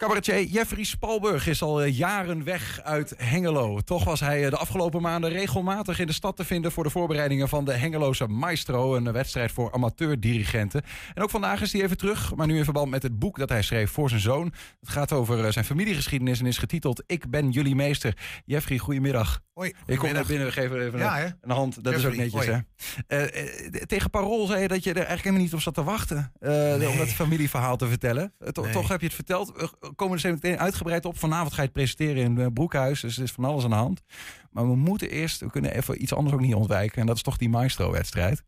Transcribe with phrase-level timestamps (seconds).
[0.00, 3.80] Cabaretier Jeffrey Spalburg is al eh, jaren weg uit Hengelo.
[3.80, 6.90] Toch was hij eh, de afgelopen maanden regelmatig in de stad te vinden voor de
[6.90, 10.82] voorbereidingen van de Hengeloze Maestro, een wedstrijd voor amateurdirigenten.
[11.14, 13.48] En ook vandaag is hij even terug, maar nu in verband met het boek dat
[13.48, 14.52] hij schreef voor zijn zoon.
[14.80, 18.16] Het gaat over eh, zijn familiegeschiedenis en is getiteld Ik ben jullie meester.
[18.44, 19.40] Jeffrey, goedemiddag.
[19.52, 21.84] Hoi, Ik kom naar binnen, we geven even Ja, een, hand.
[21.84, 22.58] Dat is ook netjes, hè?
[23.06, 25.82] Eh, eh, tegen Parool zei je dat je er eigenlijk helemaal niet op zat te
[25.84, 26.32] wachten.
[26.38, 28.32] eh, Om dat familieverhaal te vertellen.
[28.38, 28.72] Eh, to- Nee.
[28.72, 29.52] Toch heb je het verteld.
[29.90, 31.18] We komen er zo meteen uitgebreid op.
[31.18, 33.00] Vanavond ga je het presenteren in eh, Broekhuis.
[33.00, 34.02] Dus er is van alles aan de hand.
[34.50, 37.00] Maar we moeten eerst, we kunnen even iets anders ook niet ontwijken.
[37.00, 38.42] En dat is toch die Maestro-wedstrijd.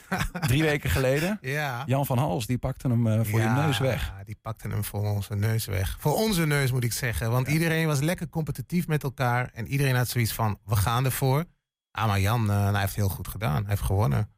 [0.40, 1.38] Drie weken geleden.
[1.40, 1.82] Ja.
[1.86, 4.12] Jan van Hals, die pakte hem eh, voor Ja, je neus weg.
[4.24, 5.96] die pakte hem voor onze neus weg.
[6.00, 7.30] Voor onze neus moet ik zeggen.
[7.30, 9.50] Want iedereen was lekker competitief met elkaar.
[9.52, 11.44] En iedereen had zoiets van, we gaan ervoor.
[11.90, 13.60] Ah, maar Jan, eh, hij heeft heel goed gedaan.
[13.60, 14.30] Hij heeft gewonnen.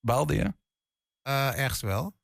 [0.00, 0.54] Baalde je?
[1.22, 2.14] Eh, ergens wel.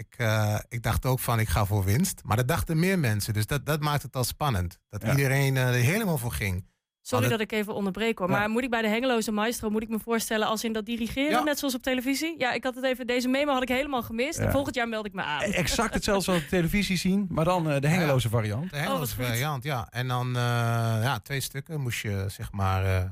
[0.00, 2.20] Ik, eh, ik dacht ook van, ik ga voor winst.
[2.24, 3.32] Maar dat dachten meer mensen.
[3.32, 4.78] Dus dat, dat maakt het al spannend.
[4.88, 5.10] Dat Ja.
[5.10, 6.68] iedereen eh, er helemaal voor ging.
[7.02, 8.30] Sorry Maar dat ik even onderbreek hoor.
[8.30, 8.38] Ja.
[8.38, 11.30] Maar moet ik bij de Hengeloze Maestro, moet ik me voorstellen als in dat dirigeren,
[11.30, 11.42] Ja.
[11.42, 12.34] net zoals op televisie?
[12.38, 14.38] Ja, ik had het even, deze memo had ik helemaal gemist.
[14.38, 14.44] Ja.
[14.44, 15.40] En volgend jaar meld ik me aan.
[15.40, 17.26] Exact hetzelfde zoals op televisie zien.
[17.28, 18.70] Maar dan eh, de hengeloze variant.
[18.70, 19.26] De wat goed.
[19.26, 19.86] variant, ja.
[19.90, 20.42] En dan eh,
[21.02, 23.10] ja, twee stukken moest je, zeg maar, eh,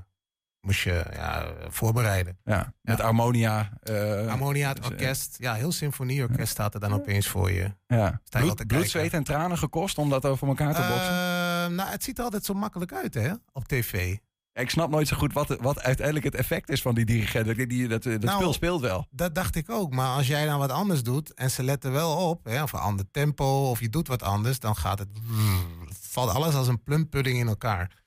[0.68, 2.38] moest je ja, voorbereiden.
[2.44, 3.70] Ja, met harmonia.
[3.82, 5.36] eh, Harmonia, het dus, eh, orkest.
[5.38, 7.74] Ja, heel symfonieorkest staat er dan opeens voor je.
[7.86, 11.12] Ja, Sta je bloed, bloed, zweet en tranen gekost om dat voor elkaar te boksen.
[11.12, 14.16] Eh, nou, het ziet er altijd zo makkelijk uit, hè, op tv.
[14.52, 17.68] Ik snap nooit zo goed wat, wat uiteindelijk het effect is van die dirigent.
[17.68, 19.06] Die, dat dat Nou, speel speelt wel.
[19.10, 19.92] Dat dacht ik ook.
[19.94, 22.78] Maar als jij dan wat anders doet en ze letten wel op, hè, of een
[22.78, 25.08] ander tempo, of je doet wat anders, dan gaat het.
[26.00, 27.97] valt alles als een plumpudding in elkaar.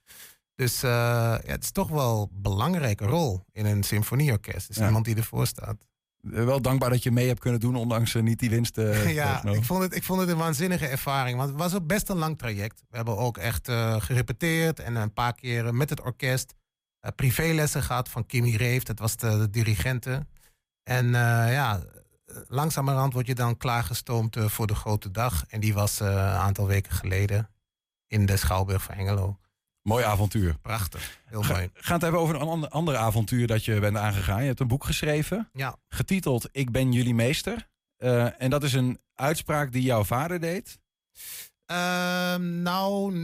[0.61, 4.67] Dus eh, ja, het is toch wel een belangrijke rol in een symfonieorkest.
[4.67, 4.85] Dus Ja.
[4.85, 5.75] iemand die ervoor staat.
[6.23, 8.77] Eh, Wel dankbaar dat je mee hebt kunnen doen, ondanks eh, niet die winst.
[8.77, 11.37] eh, ja, ik vond, het, ik vond het een waanzinnige ervaring.
[11.37, 12.83] Want het was ook best een lang traject.
[12.89, 16.53] We hebben ook echt gerepeteerd en een paar keer met het orkest.
[17.15, 20.25] privélessen gehad van Kimmy Reef, dat was de, de dirigente.
[20.83, 21.09] En
[21.51, 21.83] ja,
[22.47, 25.45] langzamerhand word je dan klaargestoomd voor de grote dag.
[25.47, 27.49] En die was een aantal weken geleden
[28.07, 29.39] in de Schouwburg van Hengelo.
[29.81, 30.57] Mooi avontuur.
[30.61, 31.69] Prachtig, heel Ga, mooi.
[31.73, 34.41] gaan het hebben over een ander, ander avontuur dat je bent aangegaan.
[34.41, 37.69] Je hebt een boek geschreven, Ja, getiteld Ik ben jullie meester.
[37.97, 40.79] Eh, en dat is een uitspraak die jouw vader deed.
[41.65, 43.15] Ehm, nou,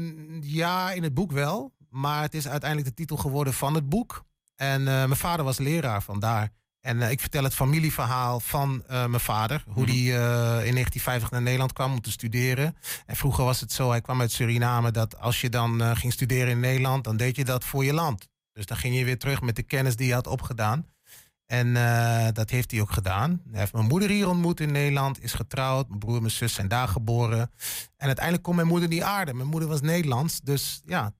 [0.41, 1.73] ja, in het boek wel.
[1.89, 4.25] Maar het is uiteindelijk de titel geworden van het boek.
[4.55, 6.49] En eh, mijn vader was leraar vandaar.
[6.87, 9.63] En eh, ik vertel het familieverhaal van eh, mijn vader.
[9.67, 9.91] Hoe Mhm.
[9.91, 10.17] die eh,
[10.65, 12.75] in 1950 naar Nederland kwam om te studeren.
[13.05, 14.91] En vroeger was het zo, hij kwam uit Suriname...
[14.91, 17.03] dat als je dan ging studeren in Nederland...
[17.03, 18.27] dan deed je dat voor je land.
[18.53, 20.85] Dus dan ging je weer terug met de kennis die je had opgedaan.
[21.45, 21.73] En
[22.33, 23.41] dat heeft hij ook gedaan.
[23.51, 25.87] Hij heeft mijn moeder hier ontmoet in Nederland, is getrouwd.
[25.87, 27.51] Mijn broer en mijn zus zijn daar geboren.
[27.97, 29.33] En uiteindelijk kon mijn moeder niet aarde.
[29.33, 30.41] Mijn moeder was Nederlands.
[30.41, 31.13] Dus ja,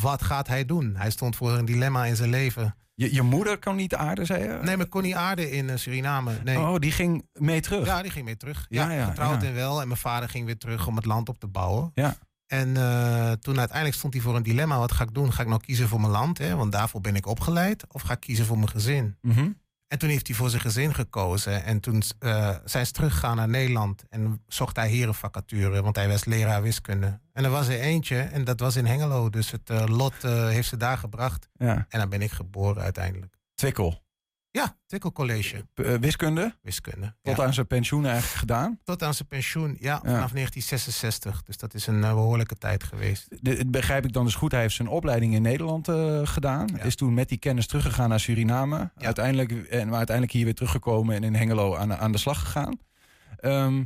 [0.00, 0.94] wat gaat hij doen?
[0.96, 2.74] Hij stond voor een dilemma in zijn leven.
[2.94, 4.58] Je, je moeder kan niet aarden, zei je?
[4.62, 6.32] Nee, maar kon niet aarde in eh, Suriname.
[6.44, 6.58] Nee.
[6.58, 7.86] Oh, die ging mee terug.
[7.86, 8.66] Ja, die ging weer terug.
[8.68, 9.48] Ja, Ja, ja, getrouwd ja.
[9.48, 9.80] en wel.
[9.80, 11.90] En mijn vader ging weer terug om het land op te bouwen.
[11.94, 12.16] Ja.
[12.46, 14.78] En eh, toen uiteindelijk stond hij voor een dilemma.
[14.78, 15.32] Wat ga ik doen?
[15.32, 16.38] Ga ik nou kiezen voor mijn land?
[16.38, 16.56] Hè?
[16.56, 17.84] Want daarvoor ben ik opgeleid.
[17.88, 19.16] Of ga ik kiezen voor mijn gezin?
[19.20, 19.50] Mhm.
[19.92, 21.64] En toen heeft hij voor zijn gezin gekozen.
[21.64, 24.04] En toen eh, zijn ze teruggegaan naar Nederland.
[24.08, 27.20] En zocht hij hier een vacature, want hij was leraar wiskunde.
[27.32, 29.30] En er was er eentje, en dat was in Hengelo.
[29.30, 31.48] Dus het eh, lot eh, heeft ze daar gebracht.
[31.52, 31.86] ja.
[31.88, 33.34] En dan ben ik geboren uiteindelijk.
[33.54, 34.01] Twikkel.
[34.54, 36.56] Ja, Tikkel College, eh, wiskunde.
[36.62, 37.14] wiskunde.
[37.22, 37.44] Tot Ja.
[37.44, 38.78] aan zijn pensioen eigenlijk gedaan.
[38.84, 41.42] Tot aan zijn pensioen, ja, vanaf 1966.
[41.42, 43.26] Dus dat is een eh, behoorlijke tijd geweest.
[43.40, 44.52] De, begrijp ik dan dus goed.
[44.52, 46.68] Hij heeft zijn opleiding in Nederland eh, gedaan.
[46.76, 46.82] Ja.
[46.82, 48.76] Is toen met die kennis teruggegaan naar Suriname.
[48.76, 48.90] Ja.
[49.04, 52.78] Uiteindelijk, en, maar uiteindelijk hier weer teruggekomen en in Hengelo aan, aan de slag gegaan.
[53.36, 53.84] Ehm,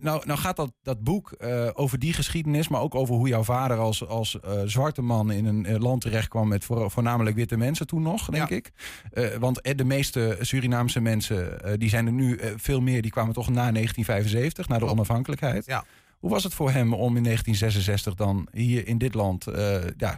[0.00, 3.42] nou, nou gaat dat, dat boek eh, over die geschiedenis, maar ook over hoe jouw
[3.44, 7.56] vader als, als eh, zwarte man in een eh, land terechtkwam met voor, voornamelijk witte
[7.56, 8.56] mensen toen nog, denk Ja.
[8.56, 8.72] ik.
[9.12, 13.02] Eh, want eh, de meeste Surinaamse mensen, eh, die zijn er nu eh, veel meer,
[13.02, 15.66] die kwamen toch na 1975, na de onafhankelijkheid.
[15.66, 15.84] Ja.
[16.18, 20.10] Hoe was het voor hem om in 1966 dan hier in dit land, eh, ja,
[20.12, 20.16] eh,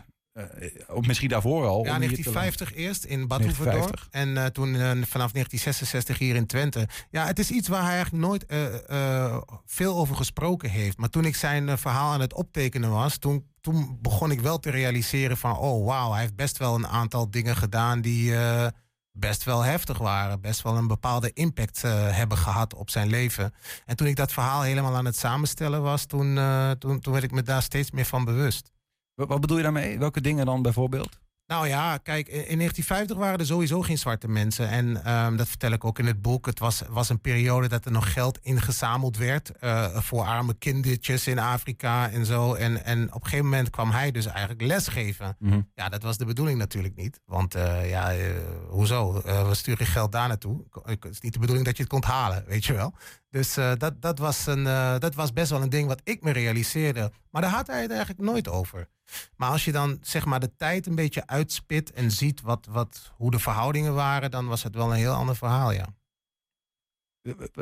[0.88, 1.84] of misschien daarvoor al?
[1.84, 3.66] Ja, om hier te 1950 eerst in Badhoevedorp.
[3.66, 4.08] 1950.
[4.10, 6.88] En eh, toen eh, vanaf 1966 hier in Twente.
[7.10, 10.98] Ja, het is iets waar hij eigenlijk nooit eh, eh, veel over gesproken heeft.
[10.98, 14.58] Maar toen ik zijn eh, verhaal aan het optekenen was, toen, toen begon ik wel
[14.58, 18.66] te realiseren van, oh wauw, hij heeft best wel een aantal dingen gedaan die eh,
[19.12, 20.40] best wel heftig waren.
[20.40, 23.54] Best wel een bepaalde impact eh, hebben gehad op zijn leven.
[23.86, 27.24] En toen ik dat verhaal helemaal aan het samenstellen was, toen, eh, toen, toen werd
[27.24, 28.72] ik me daar steeds meer van bewust.
[29.14, 29.98] Wat, wat bedoel je daarmee?
[29.98, 31.22] Welke dingen dan bijvoorbeeld?
[31.46, 34.68] Nou ja, kijk, in 1950 waren er sowieso geen zwarte mensen.
[34.68, 36.46] En ehm, dat vertel ik ook in het boek.
[36.46, 41.26] Het was, was een periode dat er nog geld ingezameld werd uh, voor arme kindertjes
[41.26, 42.54] in Afrika en zo.
[42.54, 45.36] En, en op een gegeven moment kwam hij dus eigenlijk lesgeven.
[45.38, 47.20] Mm Ja, dat was de bedoeling natuurlijk niet.
[47.24, 48.24] Want uh, ja, uh,
[48.68, 49.12] hoezo?
[49.22, 50.64] we sturen geld daar naartoe.
[50.82, 52.94] Het is niet de bedoeling dat je het komt halen, weet je wel.
[53.30, 54.64] Dus dat, dat, was een,
[54.98, 57.12] dat was best wel een ding wat ik me realiseerde.
[57.30, 58.88] Maar daar had hij het eigenlijk nooit over.
[59.36, 63.12] Maar als je dan zeg maar de tijd een beetje uitspit en ziet wat, wat,
[63.16, 65.86] hoe de verhoudingen waren, dan was het wel een heel ander verhaal, ja.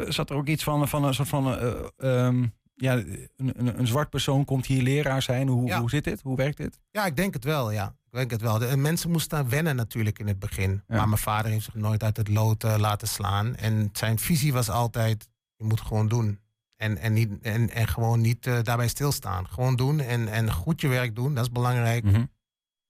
[0.08, 1.62] Zat er ook iets van, van een soort van.
[1.62, 5.48] Uh, um, ja, een, een, een, zwart persoon komt hier leraar zijn.
[5.48, 6.22] Hoe, hoe zit dit?
[6.22, 6.80] Hoe werkt dit?
[6.90, 7.94] Ja, ik denk het wel, ja.
[8.10, 8.58] Ik denk het wel.
[8.58, 10.82] De, mensen moesten daar wennen natuurlijk in het begin.
[10.86, 13.56] Maar mijn vader heeft zich nooit uit het lood uh, laten slaan.
[13.56, 16.40] En zijn visie was altijd: je moet gewoon doen.
[16.82, 19.48] En, en, niet, en, en gewoon niet uh, daarbij stilstaan.
[19.48, 22.04] Gewoon doen en, en goed je werk doen, dat is belangrijk.
[22.04, 22.30] Mm -hmm.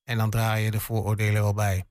[0.05, 1.85] En dan draai je de vooroordelen wel bij.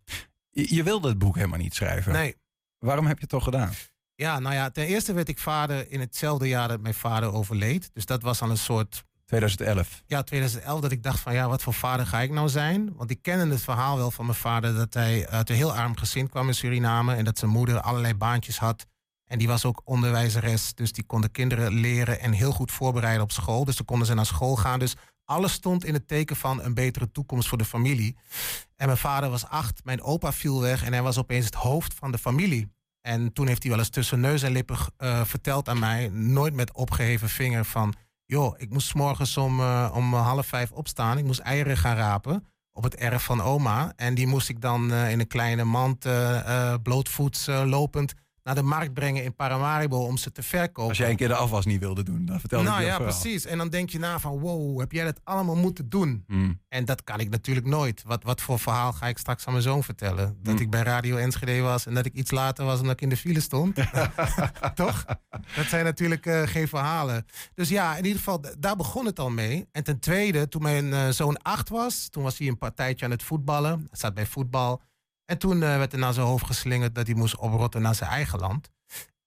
[0.50, 2.14] Je, je, wilde het boek helemaal niet schrijven.
[2.14, 2.36] Nee.
[2.80, 3.72] Waarom heb je het toch gedaan?
[4.16, 7.90] Ja, nou ja, ten eerste werd ik vader in hetzelfde jaar dat mijn vader overleed.
[7.94, 10.04] Dus dat was al een soort 2011.
[10.06, 10.82] Ja, 2011.
[10.82, 12.96] Dat ik dacht van ja, wat voor vader ga ik nou zijn?
[12.96, 15.98] Want ik kende het verhaal wel van mijn vader dat hij uit een heel arm
[15.98, 17.16] gezin kwam in Suriname.
[17.16, 18.86] En dat zijn moeder allerlei baantjes had.
[19.32, 23.24] En die was ook onderwijzeres, dus die kon de kinderen leren en heel goed voorbereiden
[23.24, 23.66] op school.
[23.66, 24.80] Dus dan konden ze naar school gaan.
[24.80, 24.96] Dus
[25.26, 28.18] alles stond in het teken van een betere toekomst voor de familie.
[28.76, 31.94] En mijn vader was acht, mijn opa viel weg en hij was opeens het hoofd
[31.94, 32.72] van de familie.
[33.02, 36.54] En toen heeft hij wel eens tussen neus en lippen uh, verteld aan mij, nooit
[36.54, 37.94] met opgeheven vinger van...
[38.26, 42.48] joh, ik moest morgens om, uh, om half vijf opstaan, ik moest eieren gaan rapen
[42.72, 43.94] op het erf van oma.
[43.96, 46.06] En die moest ik dan uh, in een kleine mand
[46.84, 48.14] blootvoets lopend
[48.54, 50.90] naar de markt brengen in Paramaribo om ze te verkopen.
[50.90, 53.10] Als jij een keer de afwas niet wilde doen, dan vertel nou, ik Nou ja,
[53.10, 53.46] precies.
[53.46, 56.24] En dan denk je na van, wow, heb jij dat allemaal moeten doen?
[56.28, 56.60] Mm.
[56.70, 58.04] En dat kan ik natuurlijk nooit.
[58.06, 60.38] Wat, wat voor verhaal ga ik straks aan mijn zoon vertellen?
[60.42, 60.60] Dat Mm.
[60.60, 63.18] ik bij Radio Enschede was en dat ik iets later was omdat ik in de
[63.18, 63.76] file stond.
[64.76, 65.06] Toch?
[65.56, 67.26] Dat zijn natuurlijk uh, geen verhalen.
[67.54, 69.68] Dus ja, in ieder geval, daar begon het al mee.
[69.72, 73.12] En ten tweede, toen mijn uh, zoon acht was, toen was hij een partijtje aan
[73.12, 73.78] het voetballen.
[73.80, 74.82] Hij zat bij voetbal.
[75.32, 78.10] En toen uh, werd er naar zijn hoofd geslingerd dat hij moest oprotten naar zijn
[78.10, 78.72] eigen land.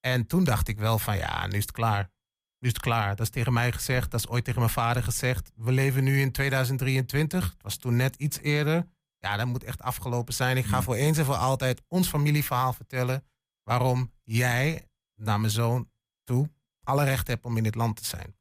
[0.00, 2.10] En toen dacht ik wel van ja, nu is het klaar.
[2.58, 3.08] Nu is het klaar.
[3.08, 5.50] Dat is tegen mij gezegd, dat is ooit tegen mijn vader gezegd.
[5.54, 7.44] We leven nu in 2023.
[7.50, 8.86] Het was toen net iets eerder.
[9.18, 10.56] Ja, dat moet echt afgelopen zijn.
[10.56, 13.24] Ik ga voor eens en voor altijd ons familieverhaal vertellen.
[13.62, 15.90] Waarom jij naar mijn zoon
[16.24, 16.50] toe
[16.82, 18.36] alle recht hebt om in dit land te zijn.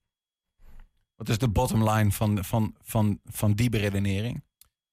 [1.16, 4.44] Wat is de bottom line van, van, van, van die beredenering?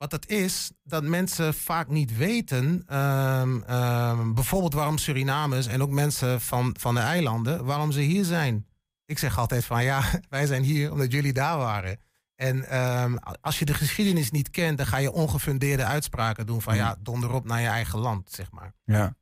[0.00, 5.90] Wat het is, dat mensen vaak niet weten, um, um, bijvoorbeeld waarom Surinamers en ook
[5.90, 8.66] mensen van, van de eilanden, waarom ze hier zijn.
[9.04, 12.00] Ik zeg altijd van ja, wij zijn hier omdat jullie daar waren.
[12.34, 16.76] En um, als je de geschiedenis niet kent, dan ga je ongefundeerde uitspraken doen van
[16.76, 18.72] ja, donder op naar je eigen land, zeg maar.
[18.84, 19.14] Ja.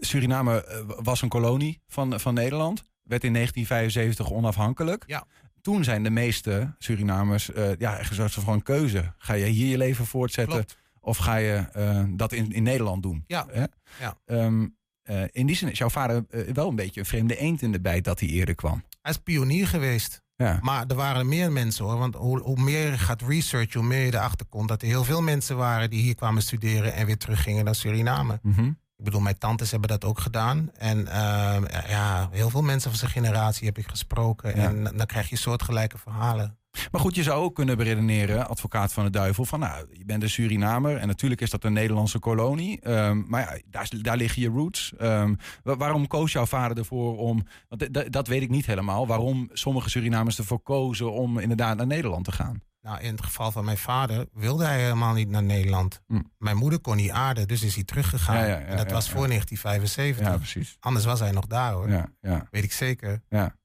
[0.00, 5.04] Suriname was een kolonie van, van Nederland, werd in 1975 onafhankelijk.
[5.06, 5.26] Ja
[5.64, 9.12] toen zijn de meeste Surinamers uh, ja, echt soort van keuze.
[9.18, 10.78] Ga je hier je leven voortzetten Klopt.
[11.00, 13.24] of ga je uh, dat in, in Nederland doen?
[13.26, 13.46] Ja.
[13.50, 13.64] Hè?
[14.00, 14.16] ja.
[14.26, 17.72] Um, uh, in die zin is jouw vader wel een beetje een vreemde eend in
[17.72, 18.84] de bijt dat hij eerder kwam.
[19.02, 20.22] Hij is pionier geweest.
[20.36, 20.58] Ja.
[20.62, 21.98] Maar er waren meer mensen hoor.
[21.98, 25.04] Want hoe, hoe meer je gaat researchen, hoe meer je erachter komt dat er heel
[25.04, 28.38] veel mensen waren die hier kwamen studeren en weer teruggingen naar Suriname.
[28.42, 28.78] Mm -hmm.
[29.04, 30.70] Ik bedoel, mijn tantes hebben dat ook gedaan.
[30.74, 31.56] En uh,
[31.88, 34.56] ja, heel veel mensen van zijn generatie heb ik gesproken.
[34.56, 34.68] Ja.
[34.68, 36.58] En dan krijg je soortgelijke verhalen.
[36.92, 40.22] Maar goed, je zou ook kunnen beredeneren, advocaat van de duivel, van nou, je bent
[40.22, 42.90] een Surinamer en natuurlijk is dat een Nederlandse kolonie.
[42.90, 44.92] Um, maar ja, daar, daar liggen je roots.
[45.00, 49.90] Um, waarom koos jouw vader ervoor om, want dat weet ik niet helemaal, waarom sommige
[49.90, 52.62] Surinamers ervoor kozen om inderdaad naar Nederland te gaan?
[52.84, 56.00] Nou, in het geval van mijn vader wilde hij helemaal niet naar Nederland.
[56.06, 56.20] Hm.
[56.38, 58.36] Mijn moeder kon niet aarden, dus is hij teruggegaan.
[58.36, 60.26] Ja, ja, ja, en dat was voor 1975.
[60.26, 60.76] Ja, precies.
[60.80, 61.90] Anders was hij nog daar hoor.
[61.90, 63.22] Ja, ja, Weet ik zeker.
[63.28, 63.56] ja.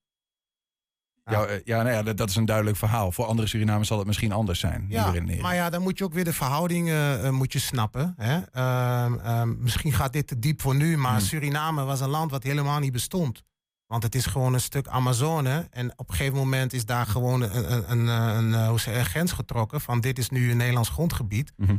[1.23, 3.11] Ja, ja, nou ja dat, is een duidelijk verhaal.
[3.11, 4.85] Voor andere Surinamers zal het misschien anders zijn.
[4.89, 8.13] Ja, maar ja, dan moet je ook weer de verhoudingen uh, moet je snappen.
[8.17, 8.39] Hè?
[8.51, 11.19] Ehm, ehm, misschien gaat dit te diep voor nu, maar Hmm.
[11.19, 13.43] Suriname was een land wat helemaal niet bestond.
[13.89, 15.67] Want het is gewoon een stuk Amazone.
[15.71, 19.31] En op een gegeven moment is daar gewoon een, een, een, een, hoe zeg grens
[19.31, 19.81] getrokken.
[19.81, 21.53] Van dit is nu een Nederlands grondgebied.
[21.55, 21.77] Mhm.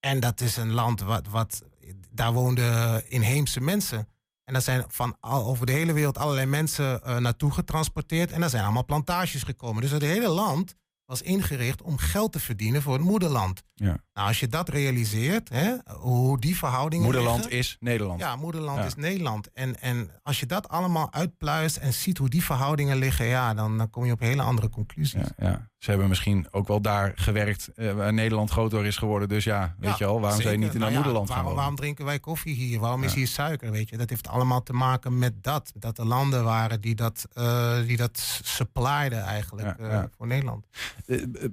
[0.00, 1.62] En dat is een land wat, wat
[2.10, 4.08] daar woonden inheemse mensen.
[4.44, 8.32] En daar zijn van al, over de hele wereld allerlei mensen uh, naartoe getransporteerd.
[8.32, 9.82] En daar zijn allemaal plantages gekomen.
[9.82, 10.74] Dus het hele land
[11.08, 13.62] was ingericht om geld te verdienen voor het moederland.
[13.74, 13.86] Ja.
[14.12, 17.04] Nou, als je dat realiseert, hè, hoe die verhoudingen.
[17.04, 18.20] Moederland liggen- is Nederland.
[18.20, 18.84] Ja, moederland Ja.
[18.84, 19.52] is Nederland.
[19.52, 23.78] En, en als je dat allemaal uitpluist en ziet hoe die verhoudingen liggen, ja, dan,
[23.78, 25.20] dan kom je op hele andere conclusies.
[25.36, 25.68] Ja, ja.
[25.78, 29.28] Ze hebben misschien ook wel daar gewerkt eh, waar Nederland groter is geworden.
[29.28, 30.58] Dus ja, weet je al, waarom zeker.
[30.58, 32.80] niet in Nou moederland waarom, waarom drinken wij koffie hier?
[32.80, 33.70] Waarom is hier suiker?
[33.70, 35.72] Weet je, dat heeft allemaal te maken met dat.
[35.74, 40.66] Dat er landen waren die dat, eh die dat supplyden eigenlijk eh, voor Nederland.
[41.06, 41.48] Eh, eh,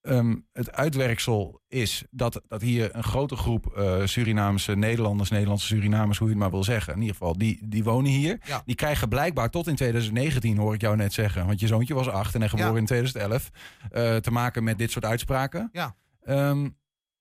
[0.00, 6.18] ehm, het uitwerksel is dat, dat hier een grote groep eh, Surinaamse Nederlanders, Nederlandse Surinamers,
[6.18, 8.40] hoe je het maar wil zeggen, in ieder geval, die, die wonen hier.
[8.44, 8.62] Ja.
[8.64, 12.08] Die krijgen blijkbaar tot in 2019, hoor ik jou net zeggen, want je zoontje was
[12.08, 12.78] acht en hij geboren Ja.
[12.78, 13.50] in 2011,
[13.90, 15.68] eh, te maken met dit soort uitspraken.
[15.72, 15.96] Ja.
[16.20, 16.68] Ehm,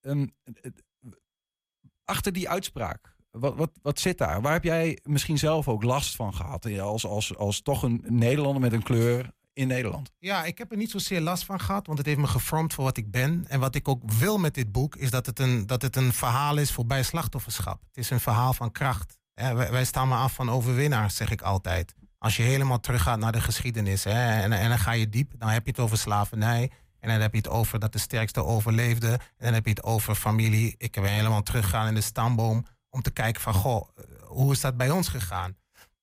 [0.01, 0.27] ehm,
[2.05, 4.41] achter die uitspraak, wat, wat, wat zit daar?
[4.41, 8.03] Waar heb jij misschien zelf ook last van gehad eh, als, als, als toch een
[8.07, 10.11] Nederlander met een kleur in Nederland?
[10.19, 12.83] Ja, ik heb er niet zozeer last van gehad, want het heeft me gevormd voor
[12.83, 13.45] wat ik ben.
[13.47, 16.13] En wat ik ook wil met dit boek, is dat het een, dat het een
[16.13, 17.81] verhaal is voorbij slachtofferschap.
[17.87, 19.17] Het is een verhaal van kracht.
[19.33, 21.95] Wij, staan maar af van overwinnaars, zeg ik altijd.
[22.17, 25.65] Als je helemaal teruggaat naar de geschiedenis en, en dan ga je diep, dan heb
[25.65, 26.71] je het over slavernij.
[26.99, 29.11] En dan heb je het over dat de sterkste overleefde.
[29.11, 30.75] En dan heb je het over familie.
[30.77, 34.61] Ik ben helemaal teruggegaan in de stamboom om te kijken van, goh, eh, hoe is
[34.61, 35.55] dat bij ons gegaan?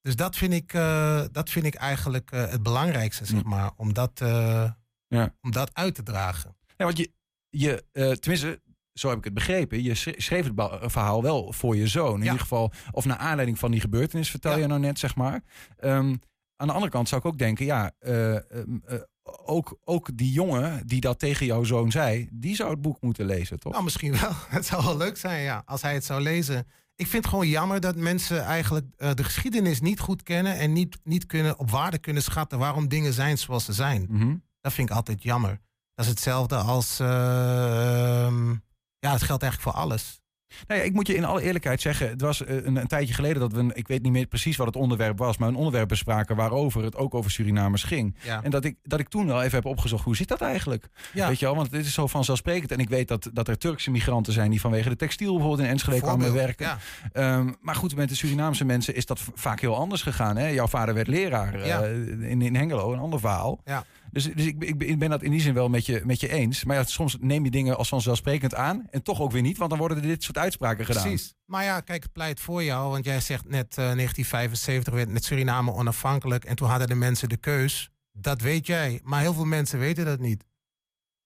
[0.07, 3.49] Dus dat vind ik, eh, dat vind ik eigenlijk eh, het belangrijkste, zeg Hm.
[3.49, 3.71] maar.
[3.77, 4.71] Om dat, eh,
[5.09, 5.35] Ja.
[5.41, 6.57] om dat uit te dragen.
[6.77, 7.13] Ja, want je,
[7.51, 7.85] je
[8.21, 8.61] tenminste,
[8.93, 9.83] zo heb ik het begrepen.
[9.83, 12.13] Je schre- schreef het verhaal wel voor je zoon.
[12.15, 12.25] In Ja.
[12.25, 14.59] ieder geval, of naar aanleiding van die gebeurtenis, vertel Ja.
[14.59, 15.43] je nou net, zeg maar.
[15.77, 16.15] Ehm,
[16.57, 18.99] aan de andere kant zou ik ook denken, ja, eh, ehm, eh,
[19.45, 23.27] ook, ook die jongen die dat tegen jouw zoon zei, die zou het boek moeten
[23.27, 23.73] lezen, toch?
[23.73, 24.33] Nou, misschien wel.
[24.49, 26.67] Het zou wel leuk zijn, ja, als hij het zou lezen.
[26.97, 30.73] Ik vind het gewoon jammer dat mensen eigenlijk eh, de geschiedenis niet goed kennen en
[30.73, 34.07] niet, niet kunnen, op waarde kunnen schatten waarom dingen zijn zoals ze zijn.
[34.11, 34.37] Mhm.
[34.61, 35.61] Dat vind ik altijd jammer.
[35.95, 37.01] Dat is hetzelfde als.
[37.01, 38.51] eh, ehm,
[38.99, 40.21] ja, het geldt eigenlijk voor alles.
[40.67, 43.15] Nou ja, ik moet je in alle eerlijkheid zeggen, het was eh, een, een tijdje
[43.15, 45.55] geleden dat we, een, ik weet niet meer precies wat het onderwerp was, maar een
[45.55, 48.17] onderwerp bespraken waarover het ook over Surinamers ging.
[48.23, 48.43] Ja.
[48.43, 50.89] En dat ik, dat ik toen wel even heb opgezocht, hoe zit dat eigenlijk?
[51.13, 51.29] Ja.
[51.29, 52.73] Weet je wel, want het is zo vanzelfsprekend.
[52.73, 55.73] En ik weet dat, dat er Turkse migranten zijn die vanwege de textiel bijvoorbeeld in
[55.73, 56.67] Enschede kwamen werken.
[56.67, 56.79] Ja.
[57.13, 60.37] Ehm, maar goed, met de Surinaamse mensen is dat vaak heel anders gegaan.
[60.37, 60.47] Hè?
[60.47, 63.61] Jouw vader werd leraar eh, in, in Hengelo, een ander verhaal.
[63.65, 63.85] Ja.
[64.17, 66.65] Dus, dus ik, ik, ben- dat in die zin wel met je, met je eens.
[66.65, 68.87] Maar ja, soms neem je dingen als vanzelfsprekend aan.
[68.91, 71.03] En toch ook weer niet, want dan worden er dit soort uitspraken gedaan.
[71.03, 71.35] Precies.
[71.45, 72.91] Maar ja, kijk, het pleit voor jou.
[72.91, 76.45] Want jij zegt net eh, 1975 werd met Suriname onafhankelijk.
[76.45, 77.91] En toen hadden de mensen de keus.
[78.13, 79.01] Dat weet jij.
[79.05, 80.45] Maar heel veel mensen weten dat niet.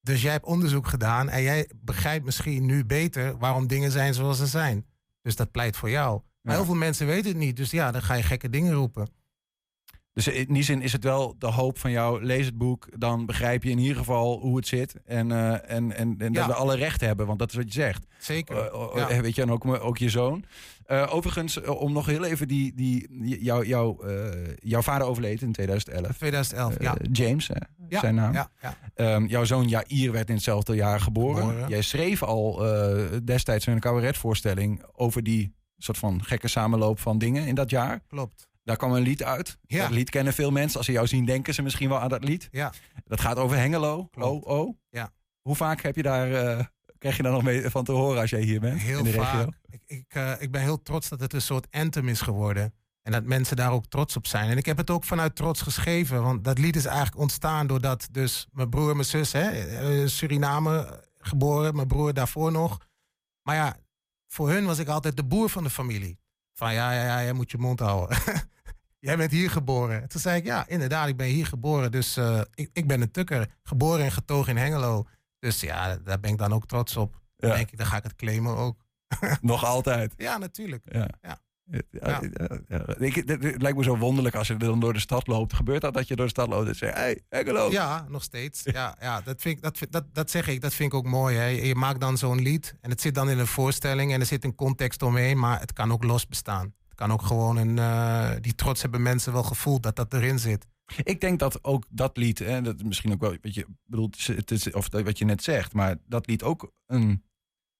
[0.01, 1.29] Dus jij hebt onderzoek gedaan.
[1.29, 4.85] En jij begrijpt misschien nu beter waarom dingen zijn zoals ze zijn.
[5.21, 6.21] Dus dat pleit voor jou.
[6.41, 6.59] Maar Ja.
[6.59, 7.55] heel veel mensen weten het niet.
[7.57, 9.07] Dus ja, dan ga je gekke dingen roepen.
[10.13, 13.25] Dus in die zin is het wel de hoop van jou, lees het boek, dan
[13.25, 14.95] begrijp je in ieder geval hoe het zit.
[15.05, 17.81] En, eh, en, en, en dat we alle recht hebben, want dat is wat je
[17.81, 18.05] zegt.
[18.19, 18.57] Zeker.
[18.57, 19.09] Eh, Ja.
[19.09, 20.43] eh, Weet je, en ook, ook je zoon.
[21.09, 23.07] Overigens, om nog heel even die, die,
[23.43, 24.05] jou, jou,
[24.59, 26.17] jouw vader overleed in 2011.
[26.17, 26.95] 2011, Eh, ja.
[27.11, 27.53] James, hè,
[27.89, 27.99] ja.
[27.99, 28.33] zijn naam.
[28.33, 28.77] Ja, ja.
[28.95, 31.43] Ehm, jouw zoon Jair werd in hetzelfde jaar geboren.
[31.43, 31.69] Geboren.
[31.69, 32.55] Jij schreef al
[33.23, 38.01] destijds een cabaretvoorstelling over die soort van gekke samenloop van dingen in dat jaar.
[38.07, 38.47] Klopt.
[38.63, 39.57] Daar kwam een lied uit.
[39.61, 39.81] Ja.
[39.81, 40.77] Dat lied kennen veel mensen.
[40.77, 42.47] Als ze jou zien, denken ze misschien wel aan dat lied.
[42.51, 42.73] Ja.
[43.05, 44.07] Dat gaat over Hengelo.
[44.11, 44.45] Klopt.
[44.45, 44.77] Oh, oh.
[44.89, 45.11] Ja.
[45.41, 46.65] Hoe vaak heb je daar, eh,
[46.97, 48.81] krijg je daar nog mee van te horen als jij hier bent?
[48.81, 49.23] Heel in de regio?
[49.23, 49.49] vaak.
[49.69, 52.73] Ik, ik, eh, ik ben heel trots dat het een soort anthem is geworden.
[53.01, 54.49] En dat mensen daar ook trots op zijn.
[54.49, 56.23] En ik heb het ook vanuit trots geschreven.
[56.23, 60.07] Want dat lied is eigenlijk ontstaan doordat dus mijn broer en mijn zus, hè, eh,
[60.07, 62.77] Suriname geboren, mijn broer daarvoor nog.
[63.41, 63.77] Maar ja,
[64.27, 66.19] voor hun was ik altijd de boer van de familie.
[66.61, 68.17] Van ja, ja, ja, jij moet je mond houden.
[69.07, 70.07] jij bent hier geboren.
[70.07, 71.91] Toen zei ik, ja, inderdaad, ik ben hier geboren.
[71.91, 73.47] Dus eh, ik, ik ben een tukker.
[73.63, 75.07] Geboren en getogen in Hengelo.
[75.39, 77.21] Dus ja, daar ben ik dan ook trots op.
[77.35, 78.85] Dan denk ik, dan ga ik het claimen ook.
[79.41, 80.13] Nog altijd.
[80.17, 80.83] Ja, natuurlijk.
[80.85, 81.07] Ja.
[81.21, 81.39] Ja.
[81.89, 82.21] Ja.
[82.97, 85.53] Ik, het, lijkt me zo wonderlijk als je dan door de stad loopt.
[85.53, 87.71] Gebeurt dat dat je door de stad loopt en zegt: Hey, Hengelo.
[87.71, 88.61] Ja, nog steeds.
[88.63, 91.37] Ja, ja dat, vind ik, dat, dat, dat zeg ik, dat vind ik ook mooi.
[91.37, 91.45] Hè.
[91.45, 94.43] Je maakt dan zo'n lied en het zit dan in een voorstelling en er zit
[94.43, 96.73] een context omheen, maar het kan ook los bestaan.
[96.87, 97.77] Het kan ook gewoon een.
[97.79, 100.67] eh, die trots hebben mensen wel gevoeld dat dat erin zit.
[101.03, 104.51] Ik denk dat ook dat lied, hè, dat misschien ook wel wat je bedoelt, het
[104.51, 107.23] is, of dat wat je net zegt, maar dat lied ook een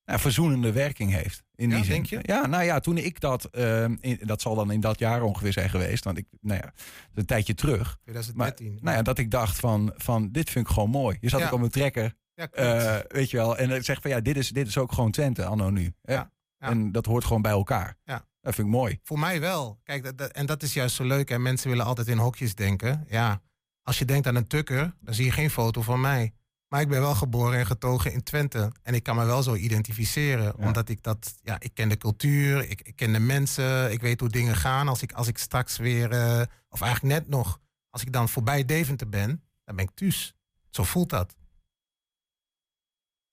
[0.05, 1.43] ja, verzoenende werking heeft.
[1.55, 1.93] In Ja, die zin.
[1.93, 2.19] denk je?
[2.21, 5.53] Ja, nou ja, toen ik dat, ehm, in, dat zal dan in dat jaar ongeveer
[5.53, 6.73] zijn geweest, want ik, nou ja,
[7.13, 7.77] een tijdje terug.
[7.87, 8.77] Maar 2013.
[8.81, 11.17] nou ja, dat ik dacht van, van dit vind ik gewoon mooi.
[11.21, 11.45] Je zat Ja.
[11.45, 14.37] ook op mijn trekker, ja, eh, weet je wel, en ik zeg van ja, dit
[14.37, 15.93] is, dit is ook gewoon Twente anno nu.
[16.01, 16.67] Ja, ja.
[16.69, 17.97] En dat hoort gewoon bij elkaar.
[18.03, 18.25] Ja.
[18.41, 18.99] Dat vind ik mooi.
[19.03, 19.79] Voor mij wel.
[19.83, 21.29] Kijk, dat, dat- en dat is juist zo leuk.
[21.29, 23.05] En mensen willen altijd in hokjes denken.
[23.09, 23.41] Ja,
[23.83, 26.33] als je denkt aan een tukker, dan zie je geen foto van mij.
[26.71, 28.71] Maar ik ben wel geboren en getogen in Twente.
[28.83, 30.43] En ik kan me wel zo identificeren.
[30.43, 30.65] Ja.
[30.65, 34.19] Omdat ik dat, ja, ik ken de cultuur, ik, ik ken de mensen, ik weet
[34.19, 34.87] hoe dingen gaan.
[34.87, 37.59] Als ik, als ik straks weer, eh, of eigenlijk net nog,
[37.89, 40.35] als ik dan voorbij Deventer ben, dan ben ik thuis.
[40.69, 41.35] Zo voelt dat.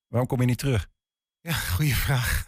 [0.07, 0.89] Waarom kom je niet terug?
[1.41, 2.45] Ja, goede vraag.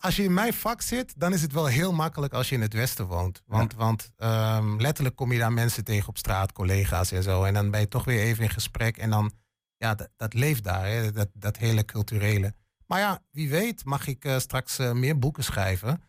[0.00, 2.60] Als je in mijn vak zit, dan is het wel heel makkelijk als je in
[2.60, 3.42] het Westen woont.
[3.46, 7.44] Want, want ehm, letterlijk kom je daar mensen tegen op straat, collega's en zo.
[7.44, 8.96] En dan ben je toch weer even in gesprek.
[8.96, 9.32] En dan,
[9.78, 11.12] ja, dat, dat leeft daar, hè?
[11.12, 12.54] Dat, dat hele culturele.
[12.86, 16.00] Maar ja, wie weet mag ik eh, straks eh, meer boeken schrijven.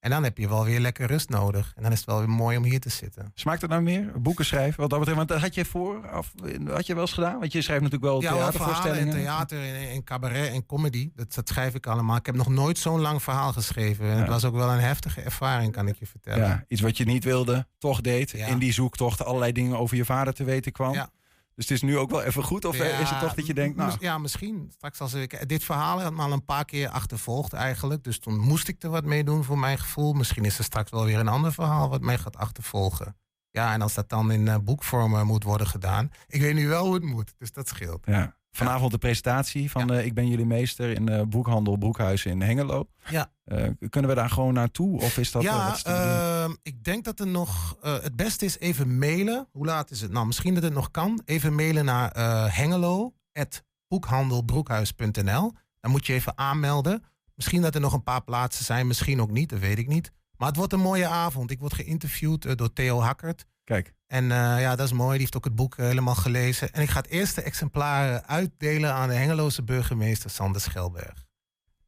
[0.00, 1.72] En dan heb je wel weer lekker rust nodig.
[1.76, 3.30] En dan is het wel weer mooi om hier te zitten.
[3.34, 4.20] Smaakt het nou meer?
[4.20, 4.80] Boeken schrijven?
[4.80, 6.32] Wat dat betreft, want dat had je vooraf,
[6.66, 7.38] had je wel eens gedaan?
[7.38, 9.14] Want je schrijft natuurlijk wel Ja, theatervoorstellingen.
[9.14, 11.10] theater, in, in cabaret en comedy.
[11.14, 12.16] Dat, dat schrijf ik allemaal.
[12.16, 14.04] Ik heb nog nooit zo'n lang verhaal geschreven.
[14.04, 14.32] En Het Ja.
[14.32, 16.46] was ook wel een heftige ervaring, kan ik je vertellen.
[16.48, 18.30] Ja, iets wat je niet wilde, toch deed.
[18.30, 18.46] Ja.
[18.46, 20.92] In die zoektocht allerlei dingen over je vader te weten kwam.
[20.92, 21.10] Ja.
[21.56, 22.64] Dus het is nu ook wel even goed?
[22.64, 24.70] Of Ja, is het toch dat je denkt, nou, Ja, misschien.
[24.74, 25.48] Straks als ik...
[25.48, 28.04] Dit verhaal had me al een paar keer achtervolgd eigenlijk.
[28.04, 30.12] Dus toen moest ik er wat mee doen voor mijn gevoel.
[30.12, 33.16] Misschien is er straks wel weer een ander verhaal wat mij gaat achtervolgen.
[33.50, 36.10] Ja, en als dat dan in eh, boekvorm eh, moet worden gedaan.
[36.26, 38.06] Ik weet nu wel hoe het moet, dus dat scheelt.
[38.06, 38.35] ja.
[38.56, 42.88] Vanavond de presentatie van eh, Ik ben jullie meester in eh, boekhandel Broekhuis in Hengelo.
[43.08, 43.30] Ja.
[43.44, 45.00] Eh, kunnen we daar gewoon naartoe?
[45.00, 47.76] Of is dat ja, wat ehm, ik denk dat er nog...
[47.80, 49.48] het beste is even mailen.
[49.52, 50.10] Hoe laat is het?
[50.10, 51.22] Nou, misschien dat het nog kan.
[51.24, 52.10] Even mailen naar
[52.54, 57.04] hengelo.boekhandelbroekhuis.nl Dan moet je even aanmelden.
[57.34, 60.12] Misschien dat er nog een paar plaatsen zijn, misschien ook niet, dat weet ik niet.
[60.36, 61.50] Maar het wordt een mooie avond.
[61.50, 63.46] Ik word geïnterviewd door Theo Hakkert.
[63.64, 65.10] Kijk, En eh, ja, dat is mooi.
[65.12, 66.72] Die heeft ook het boek eh, helemaal gelezen.
[66.72, 71.24] En ik ga het eerste exemplaar uitdelen aan de Hengeloze burgemeester Sander Schelberg.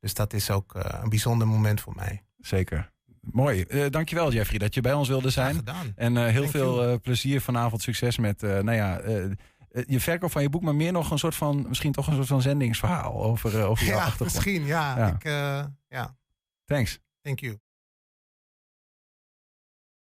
[0.01, 2.23] Dus dat is ook eh, een bijzonder moment voor mij.
[2.39, 2.91] zeker.
[3.21, 3.63] Mooi.
[3.63, 5.55] Eh dankjewel Jeffrey dat je bij ons wilde zijn.
[5.55, 5.93] gedaan.
[5.97, 7.83] En eh, heel veel eh, plezier vanavond.
[7.83, 9.31] Succes met eh, nou ja, eh, eh,
[9.87, 12.27] je verkoop van je boek, maar meer nog een soort van, misschien toch een soort
[12.27, 14.33] van zendingsverhaal over, eh, over jouw Ja, achtergrond.
[14.35, 14.65] misschien.
[14.65, 15.09] Ja, Ja.
[15.15, 16.17] Ik, eh, ja.
[16.65, 16.99] Thanks.
[17.23, 17.59] thank you.